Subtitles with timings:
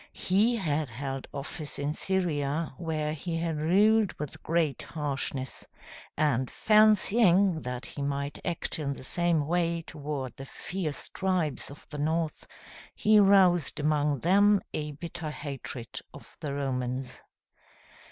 [0.13, 5.63] He had held office in Syria, where he had ruled with great harshness;
[6.17, 11.87] and fancying that he might act in the same way toward the fierce tribes of
[11.91, 12.47] the North,
[12.95, 16.81] he roused among them a bitter hatred of the Romans.
[16.81, 17.21] [Illustration: Hermann's triumph over the Romans.